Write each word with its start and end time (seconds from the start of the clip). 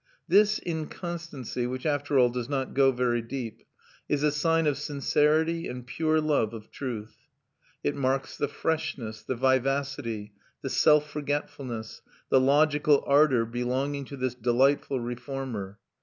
This 0.27 0.57
inconstancy, 0.57 1.67
which 1.67 1.85
after 1.85 2.17
all 2.17 2.29
does 2.29 2.49
not 2.49 2.73
go 2.73 2.91
very 2.91 3.21
deep, 3.21 3.61
is 4.09 4.23
a 4.23 4.31
sign 4.31 4.65
of 4.65 4.79
sincerity 4.79 5.67
and 5.67 5.85
pure 5.85 6.19
love 6.19 6.55
of 6.55 6.71
truth; 6.71 7.17
it 7.83 7.95
marks 7.95 8.35
the 8.35 8.47
freshness, 8.47 9.21
the 9.21 9.35
vivacity, 9.35 10.33
the 10.63 10.71
self 10.71 11.07
forgetfulness, 11.07 12.01
the 12.29 12.41
logical 12.41 13.03
ardour 13.05 13.45
belonging 13.45 14.05
to 14.05 14.17
this 14.17 14.33
delightful 14.33 14.99
reformer. 14.99 15.77